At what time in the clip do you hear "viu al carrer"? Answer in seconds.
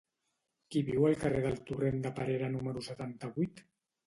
0.87-1.43